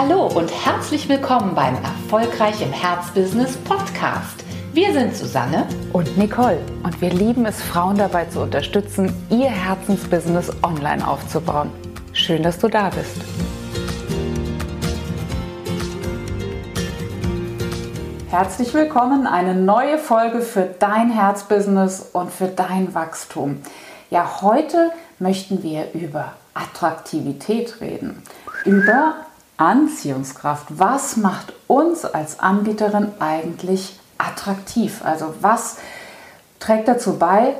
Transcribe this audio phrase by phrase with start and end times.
[0.00, 4.44] Hallo und herzlich willkommen beim Erfolgreich im Herzbusiness Podcast.
[4.72, 10.52] Wir sind Susanne und Nicole und wir lieben es, Frauen dabei zu unterstützen, ihr Herzensbusiness
[10.62, 11.72] online aufzubauen.
[12.12, 13.16] Schön, dass du da bist.
[18.30, 23.62] Herzlich willkommen, eine neue Folge für dein Herzbusiness und für dein Wachstum.
[24.10, 28.22] Ja, heute möchten wir über Attraktivität reden,
[28.64, 29.16] über
[29.58, 30.66] Anziehungskraft.
[30.70, 35.02] Was macht uns als Anbieterin eigentlich attraktiv?
[35.04, 35.76] Also was
[36.58, 37.54] trägt dazu bei,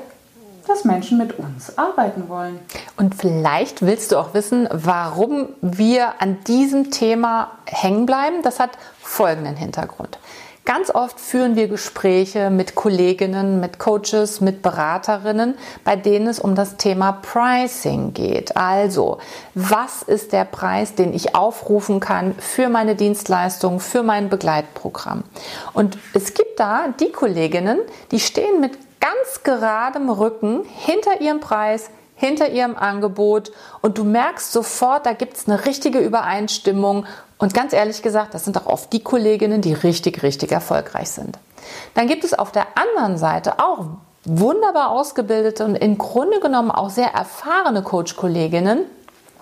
[0.66, 2.60] dass Menschen mit uns arbeiten wollen.
[2.96, 8.42] Und vielleicht willst du auch wissen, warum wir an diesem Thema hängen bleiben.
[8.42, 8.70] Das hat
[9.00, 10.18] folgenden Hintergrund.
[10.68, 16.54] Ganz oft führen wir Gespräche mit Kolleginnen, mit Coaches, mit Beraterinnen, bei denen es um
[16.54, 18.54] das Thema Pricing geht.
[18.54, 19.16] Also,
[19.54, 25.24] was ist der Preis, den ich aufrufen kann für meine Dienstleistung, für mein Begleitprogramm?
[25.72, 27.78] Und es gibt da die Kolleginnen,
[28.10, 34.52] die stehen mit ganz geradem Rücken hinter ihrem Preis, hinter ihrem Angebot und du merkst
[34.52, 37.06] sofort, da gibt es eine richtige Übereinstimmung
[37.38, 41.38] und ganz ehrlich gesagt, das sind auch oft die Kolleginnen, die richtig, richtig erfolgreich sind.
[41.94, 43.86] Dann gibt es auf der anderen Seite auch
[44.24, 48.80] wunderbar ausgebildete und im Grunde genommen auch sehr erfahrene Coach-Kolleginnen,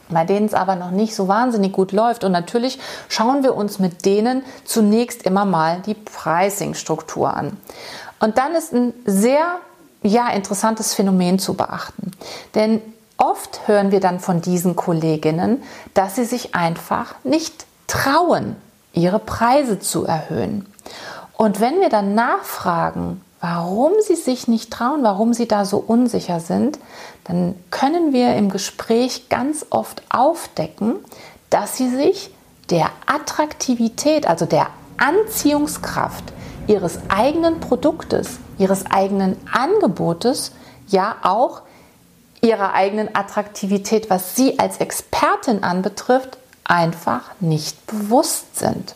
[0.09, 2.23] bei denen es aber noch nicht so wahnsinnig gut läuft.
[2.23, 7.57] Und natürlich schauen wir uns mit denen zunächst immer mal die Pricing-Struktur an.
[8.21, 9.45] Und dann ist ein sehr
[10.03, 12.13] ja, interessantes Phänomen zu beachten.
[12.55, 12.81] Denn
[13.17, 15.63] oft hören wir dann von diesen Kolleginnen,
[15.95, 18.57] dass sie sich einfach nicht trauen,
[18.93, 20.67] ihre Preise zu erhöhen.
[21.37, 26.41] Und wenn wir dann nachfragen, warum sie sich nicht trauen, warum sie da so unsicher
[26.41, 26.79] sind,
[27.25, 30.97] dann können wir im Gespräch ganz oft aufdecken,
[31.51, 32.31] dass sie sich
[32.71, 36.25] der Attraktivität, also der Anziehungskraft
[36.67, 40.53] ihres eigenen Produktes, ihres eigenen Angebotes,
[40.89, 41.63] ja auch
[42.41, 48.95] ihrer eigenen Attraktivität, was sie als Expertin anbetrifft, einfach nicht bewusst sind.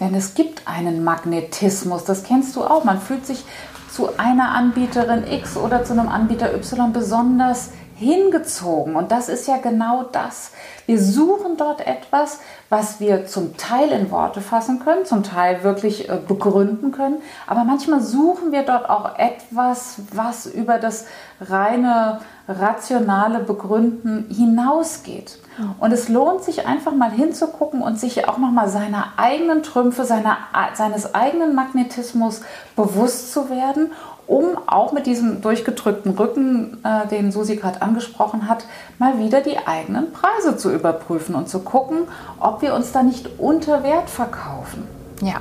[0.00, 2.84] Denn es gibt einen Magnetismus, das kennst du auch.
[2.84, 3.44] Man fühlt sich
[3.90, 8.94] zu einer Anbieterin X oder zu einem Anbieter Y besonders hingezogen.
[8.94, 10.52] Und das ist ja genau das.
[10.86, 16.08] Wir suchen dort etwas, was wir zum Teil in Worte fassen können, zum Teil wirklich
[16.08, 17.20] äh, begründen können.
[17.48, 21.06] Aber manchmal suchen wir dort auch etwas, was über das
[21.40, 25.38] reine rationale Begründen hinausgeht.
[25.80, 30.04] Und es lohnt sich einfach mal hinzugucken und sich auch noch mal seiner eigenen Trümpfe,
[30.04, 30.38] seiner,
[30.74, 32.42] seines eigenen Magnetismus
[32.76, 33.92] bewusst zu werden,
[34.26, 38.64] um auch mit diesem durchgedrückten Rücken, äh, den Susi gerade angesprochen hat,
[38.98, 42.02] mal wieder die eigenen Preise zu überprüfen und zu gucken,
[42.38, 44.86] ob wir uns da nicht unter Wert verkaufen.
[45.22, 45.36] Ja,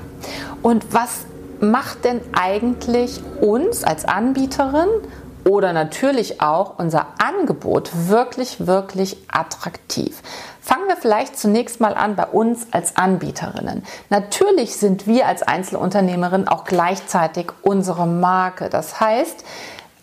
[0.63, 1.25] und was
[1.59, 4.87] macht denn eigentlich uns als Anbieterin
[5.47, 10.21] oder natürlich auch unser Angebot wirklich, wirklich attraktiv.
[10.61, 13.83] Fangen wir vielleicht zunächst mal an bei uns als Anbieterinnen.
[14.09, 18.69] Natürlich sind wir als Einzelunternehmerin auch gleichzeitig unsere Marke.
[18.69, 19.45] Das heißt,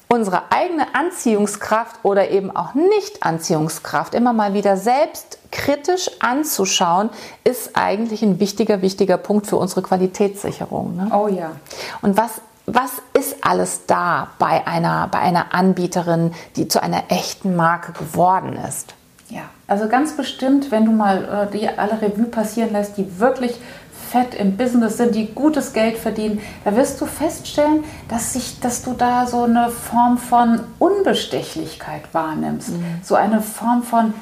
[0.09, 7.11] unsere eigene Anziehungskraft oder eben auch Nicht-Anziehungskraft immer mal wieder selbst kritisch anzuschauen,
[7.45, 10.97] ist eigentlich ein wichtiger, wichtiger Punkt für unsere Qualitätssicherung.
[10.97, 11.11] Ne?
[11.15, 11.53] Oh ja.
[12.01, 17.57] Und was was ist alles da bei einer, bei einer Anbieterin, die zu einer echten
[17.57, 18.95] Marke geworden ist?
[19.29, 23.59] Ja, also ganz bestimmt, wenn du mal äh, die alle Revue passieren lässt, die wirklich
[24.11, 28.83] fett im Business sind, die gutes Geld verdienen, da wirst du feststellen, dass, sich, dass
[28.83, 32.71] du da so eine Form von Unbestechlichkeit wahrnimmst.
[32.71, 32.85] Mhm.
[33.03, 34.15] So eine Form von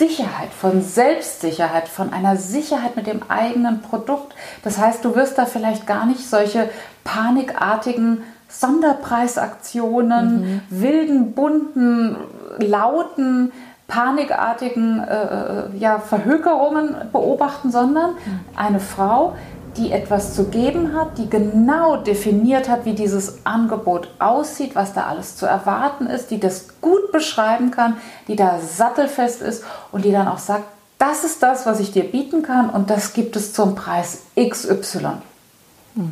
[0.00, 4.34] Sicherheit, von Selbstsicherheit, von einer Sicherheit mit dem eigenen Produkt.
[4.64, 6.70] Das heißt, du wirst da vielleicht gar nicht solche
[7.04, 10.60] panikartigen Sonderpreisaktionen, mhm.
[10.70, 12.16] wilden, bunten,
[12.58, 13.52] lauten,
[13.88, 18.40] panikartigen äh, äh, ja, Verhökerungen beobachten, sondern mhm.
[18.56, 19.36] eine Frau,
[19.76, 25.06] die etwas zu geben hat, die genau definiert hat, wie dieses Angebot aussieht, was da
[25.06, 27.96] alles zu erwarten ist, die das gut beschreiben kann,
[28.28, 30.64] die da sattelfest ist und die dann auch sagt,
[30.98, 35.22] das ist das, was ich dir bieten kann und das gibt es zum Preis XY.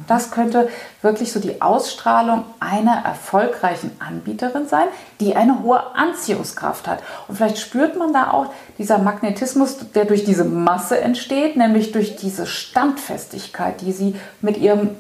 [0.07, 0.69] Das könnte
[1.03, 4.89] wirklich so die Ausstrahlung einer erfolgreichen Anbieterin sein,
[5.21, 7.03] die eine hohe Anziehungskraft hat.
[7.27, 8.47] Und vielleicht spürt man da auch
[8.79, 14.91] dieser Magnetismus, der durch diese Masse entsteht, nämlich durch diese Standfestigkeit, die sie mit ihrem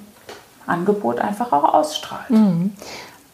[0.66, 2.30] Angebot einfach auch ausstrahlt.
[2.30, 2.72] Mhm.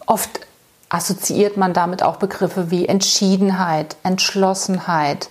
[0.06, 0.40] Oft
[0.88, 5.28] assoziiert man damit auch Begriffe wie Entschiedenheit, Entschlossenheit,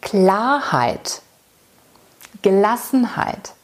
[0.00, 1.22] Klarheit.
[2.42, 3.54] Gelassenheit.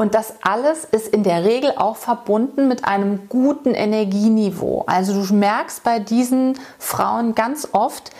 [0.00, 4.84] Und das alles ist in der Regel auch verbunden mit einem guten Energieniveau.
[4.86, 8.10] Also du merkst bei diesen Frauen ganz oft,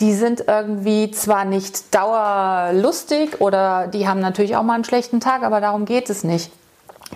[0.00, 5.42] die sind irgendwie zwar nicht dauerlustig oder die haben natürlich auch mal einen schlechten Tag,
[5.42, 6.50] aber darum geht es nicht.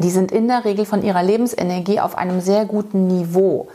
[0.01, 3.69] Die sind in der Regel von ihrer Lebensenergie auf einem sehr guten Niveau.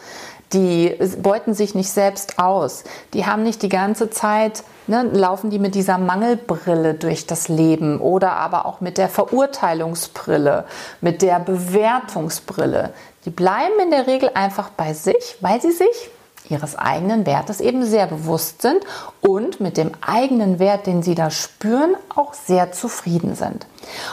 [0.54, 2.84] Die beuten sich nicht selbst aus.
[3.14, 8.00] Die haben nicht die ganze Zeit, ne, laufen die mit dieser Mangelbrille durch das Leben
[8.00, 10.66] oder aber auch mit der Verurteilungsbrille,
[11.02, 12.94] mit der Bewertungsbrille.
[13.26, 16.12] Die bleiben in der Regel einfach bei sich, weil sie sich
[16.50, 18.84] ihres eigenen Wertes eben sehr bewusst sind
[19.22, 23.66] und mit dem eigenen Wert, den sie da spüren, auch sehr zufrieden sind.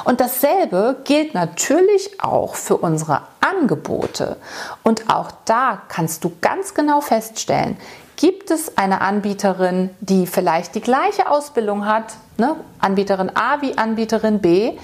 [0.04, 3.22] Und dasselbe gilt natürlich auch für unsere
[3.52, 4.36] Angebote.
[4.82, 7.76] Und auch da kannst du ganz genau feststellen,
[8.16, 12.56] gibt es eine Anbieterin, die vielleicht die gleiche Ausbildung hat, ne?
[12.78, 14.78] Anbieterin A wie Anbieterin B.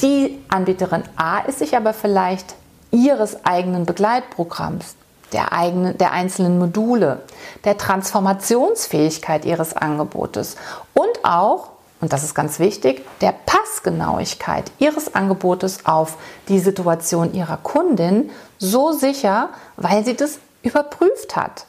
[0.00, 2.54] Die Anbieterin A ist sich aber vielleicht
[2.90, 4.96] ihres eigenen Begleitprogramms
[5.32, 7.20] der, eigenen, der einzelnen Module,
[7.64, 10.56] der Transformationsfähigkeit ihres Angebotes
[10.94, 11.70] und auch,
[12.00, 16.16] und das ist ganz wichtig, der Passgenauigkeit ihres Angebotes auf
[16.48, 21.66] die Situation ihrer Kundin so sicher, weil sie das überprüft hat,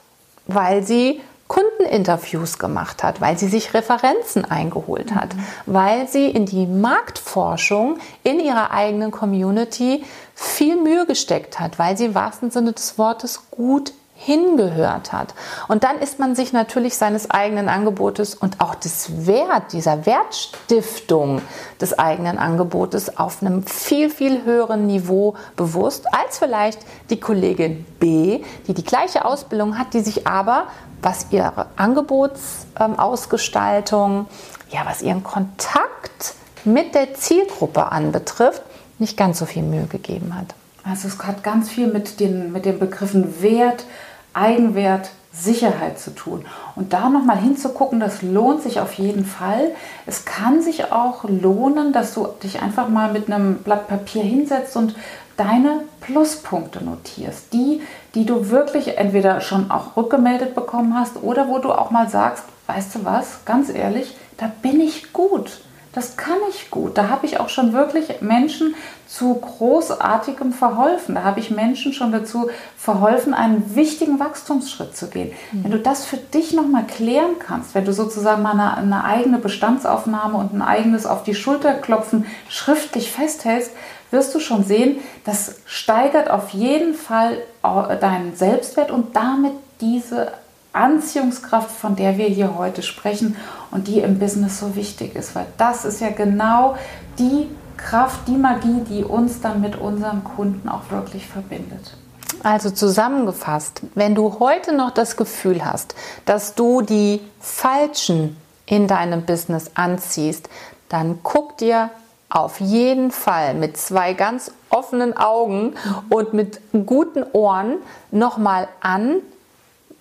[0.48, 5.44] weil sie Kundeninterviews gemacht hat, weil sie sich Referenzen eingeholt hat, mhm.
[5.66, 12.06] weil sie in die Marktforschung in ihrer eigenen Community viel Mühe gesteckt hat, weil sie
[12.06, 13.92] im wahrsten Sinne des Wortes gut
[14.24, 15.34] hingehört hat.
[15.68, 21.42] Und dann ist man sich natürlich seines eigenen Angebotes und auch des Wert, dieser Wertstiftung
[21.80, 28.44] des eigenen Angebotes auf einem viel, viel höheren Niveau bewusst als vielleicht die Kollegin B,
[28.68, 30.66] die die gleiche Ausbildung hat, die sich aber,
[31.02, 34.28] was ihre Angebotsausgestaltung,
[34.70, 38.62] ja, was ihren Kontakt mit der Zielgruppe anbetrifft,
[39.00, 40.54] nicht ganz so viel Mühe gegeben hat.
[40.84, 43.86] Also es hat ganz viel mit den, mit den Begriffen Wert,
[44.34, 46.46] Eigenwert, Sicherheit zu tun.
[46.76, 49.72] Und da nochmal hinzugucken, das lohnt sich auf jeden Fall.
[50.06, 54.76] Es kann sich auch lohnen, dass du dich einfach mal mit einem Blatt Papier hinsetzt
[54.76, 54.96] und
[55.38, 57.54] deine Pluspunkte notierst.
[57.54, 57.82] Die,
[58.14, 62.44] die du wirklich entweder schon auch rückgemeldet bekommen hast oder wo du auch mal sagst,
[62.68, 65.62] weißt du was, ganz ehrlich, da bin ich gut.
[65.94, 66.98] Das kann ich gut.
[66.98, 68.76] Da habe ich auch schon wirklich Menschen
[69.08, 71.16] zu großartigem verholfen.
[71.16, 75.34] Da habe ich Menschen schon dazu verholfen, einen wichtigen Wachstumsschritt zu gehen.
[75.52, 75.64] Mhm.
[75.64, 79.38] Wenn du das für dich nochmal klären kannst, wenn du sozusagen mal eine, eine, eigene
[79.38, 83.72] Bestandsaufnahme und ein eigenes auf die Schulter klopfen schriftlich festhältst,
[84.12, 90.32] wirst du schon sehen, das steigert auf jeden Fall deinen Selbstwert und damit diese
[90.74, 93.36] Anziehungskraft, von der wir hier heute sprechen
[93.72, 96.78] und die im Business so wichtig ist, weil das ist ja genau
[97.20, 101.96] die Kraft, die Magie, die uns dann mit unserem Kunden auch wirklich verbindet.
[102.44, 105.96] Also zusammengefasst, wenn du heute noch das Gefühl hast,
[106.26, 110.50] dass du die Falschen in deinem Business anziehst,
[110.90, 111.90] dann guck dir
[112.30, 115.76] auf jeden Fall mit zwei ganz offenen Augen
[116.10, 117.76] und mit guten Ohren
[118.12, 119.18] nochmal an,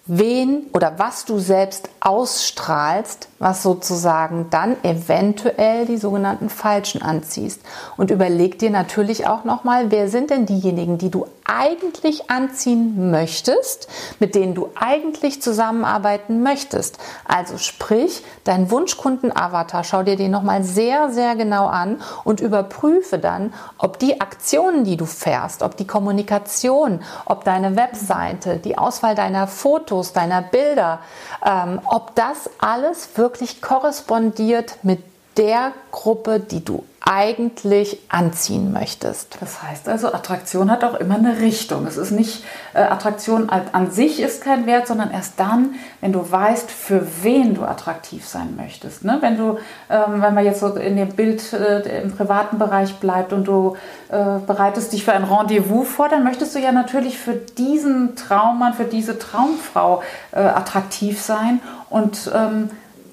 [0.07, 7.61] wen oder was du selbst ausstrahlst, was sozusagen dann eventuell die sogenannten Falschen anziehst.
[7.97, 13.89] Und überleg dir natürlich auch nochmal, wer sind denn diejenigen, die du eigentlich anziehen möchtest,
[14.21, 16.99] mit denen du eigentlich zusammenarbeiten möchtest.
[17.27, 23.53] Also sprich, dein Wunschkunden-Avatar, schau dir den nochmal sehr, sehr genau an und überprüfe dann,
[23.79, 29.47] ob die Aktionen, die du fährst, ob die Kommunikation, ob deine Webseite, die Auswahl deiner
[29.47, 31.01] Fotos, deiner Bilder,
[31.45, 35.01] ähm, ob das alles wirklich korrespondiert mit
[35.37, 39.39] der Gruppe, die du eigentlich anziehen möchtest.
[39.41, 41.87] Das heißt also, Attraktion hat auch immer eine Richtung.
[41.87, 46.31] Es ist nicht, äh, Attraktion an, sich ist kein Wert, sondern erst dann, wenn du
[46.31, 49.05] weißt, für wen du attraktiv sein möchtest.
[49.05, 49.19] Ne?
[49.21, 53.33] Wenn du, ähm, wenn man jetzt so in dem Bild äh, im privaten Bereich bleibt
[53.33, 53.77] und du
[54.11, 58.75] äh, bereitest dich für ein Rendezvous vor, dann möchtest du ja natürlich für diesen Traummann,
[58.75, 60.03] für diese Traumfrau
[60.33, 62.71] äh, attraktiv sein und ähm,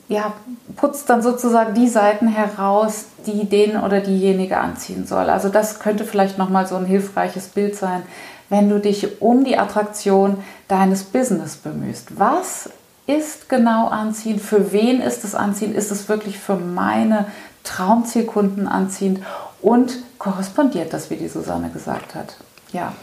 [0.10, 0.34] ja,
[0.76, 5.30] putzt dann sozusagen die Seiten heraus, die den oder diejenige anziehen soll.
[5.30, 8.04] Also das könnte vielleicht nochmal so ein hilfreiches Bild sein,
[8.50, 10.38] wenn du dich um die Attraktion
[10.70, 12.18] deines Business bemühst.
[12.18, 12.70] Was
[13.06, 14.42] ist genau anziehend?
[14.42, 15.76] Für wen ist es anziehend?
[15.76, 17.26] Ist es wirklich für meine
[17.64, 19.20] Traumzielkunden anziehend?
[19.62, 22.38] Und korrespondiert das, wie die Susanne gesagt hat?
[22.72, 22.94] Ja,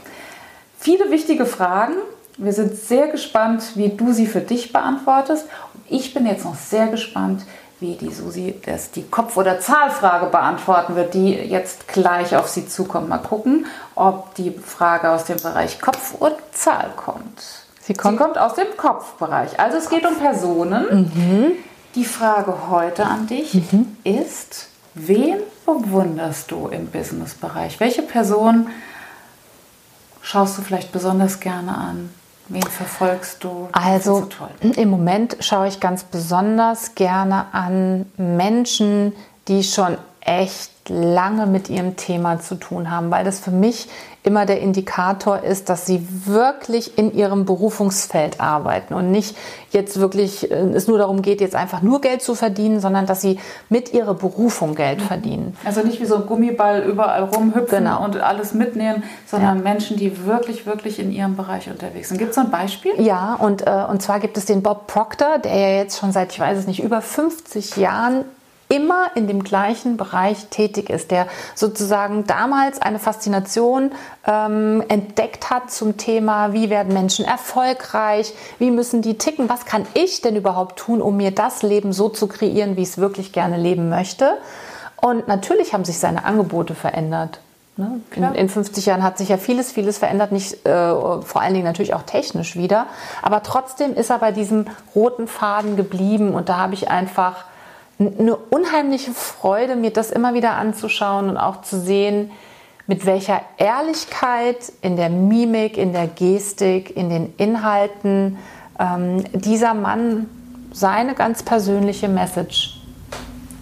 [0.79, 1.95] viele wichtige Fragen.
[2.37, 5.47] Wir sind sehr gespannt, wie du sie für dich beantwortest.
[5.89, 7.43] Ich bin jetzt noch sehr gespannt,
[7.81, 12.67] wie die Susi das die Kopf- oder Zahlfrage beantworten wird, die jetzt gleich auf sie
[12.67, 13.09] zukommt.
[13.09, 17.65] Mal gucken, ob die Frage aus dem Bereich Kopf und Zahl kommt.
[17.83, 19.61] Sie kommt, sie kommt aus dem Kopfbereich.
[19.61, 21.13] Also es geht um Personen.
[21.15, 21.53] Mhm.
[21.95, 23.97] Die Frage heute an dich mhm.
[24.05, 25.37] ist, wen
[25.67, 27.79] bewunderst du im Businessbereich?
[27.81, 28.69] Welche Person
[30.23, 32.11] schaust du vielleicht besonders gerne an?
[32.49, 33.69] Wen verfolgst du?
[33.73, 34.29] Also
[34.61, 39.15] im Moment schaue ich ganz besonders gerne an Menschen,
[39.49, 43.89] die schon echt lange mit ihrem Thema zu tun haben, weil das für mich
[44.25, 49.37] immer der Indikator ist, dass sie wirklich in ihrem Berufungsfeld arbeiten und nicht
[49.71, 53.21] jetzt wirklich äh, es nur darum geht, jetzt einfach nur Geld zu verdienen, sondern dass
[53.21, 53.39] sie
[53.69, 55.05] mit ihrer Berufung Geld mhm.
[55.05, 55.57] verdienen.
[55.65, 58.03] Also nicht wie so ein Gummiball überall rumhüpfen genau.
[58.03, 59.63] und alles mitnehmen, sondern ja.
[59.63, 62.17] Menschen, die wirklich, wirklich in ihrem Bereich unterwegs sind.
[62.17, 62.93] Gibt es so ein Beispiel?
[62.99, 66.33] Ja, und, äh, und zwar gibt es den Bob Proctor, der ja jetzt schon seit,
[66.33, 68.25] ich weiß es nicht, über 50 Jahren
[68.75, 73.93] immer in dem gleichen Bereich tätig ist, der sozusagen damals eine Faszination
[74.27, 79.87] ähm, entdeckt hat zum Thema, wie werden Menschen erfolgreich, wie müssen die ticken, was kann
[79.95, 83.33] ich denn überhaupt tun, um mir das Leben so zu kreieren, wie ich es wirklich
[83.33, 84.39] gerne leben möchte.
[85.01, 87.39] Und natürlich haben sich seine Angebote verändert.
[87.77, 88.01] Ne?
[88.15, 91.67] In, in, 50 Jahren hat sich ja vieles, vieles verändert, nicht äh, vor allen Dingen
[91.67, 92.87] natürlich auch technisch wieder.
[93.21, 97.45] Aber trotzdem ist er bei diesem roten Faden geblieben und da habe ich einfach
[97.99, 102.31] eine unheimliche Freude, mir das immer wieder anzuschauen und auch zu sehen,
[102.87, 108.39] mit welcher Ehrlichkeit in der Mimik, in der Gestik, in den Inhalten
[108.79, 110.29] ähm, dieser Mann
[110.73, 112.81] seine ganz persönliche Message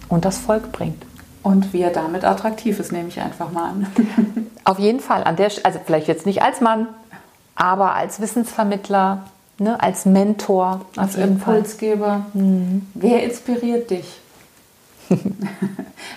[0.09, 1.03] und das Volk bringt.
[1.43, 3.87] Und wie er damit attraktiv ist, nehme ich einfach mal an.
[4.63, 5.23] Auf jeden Fall.
[5.23, 6.87] An der, also vielleicht jetzt nicht als Mann,
[7.55, 9.25] aber als Wissensvermittler,
[9.59, 10.81] ne, als Mentor.
[10.95, 12.25] Als Impulsgeber.
[12.33, 12.87] Mhm.
[12.93, 14.21] Wer inspiriert dich?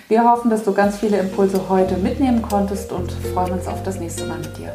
[0.08, 3.98] Wir hoffen, dass du ganz viele Impulse heute mitnehmen konntest und freuen uns auf das
[3.98, 4.72] nächste Mal mit dir.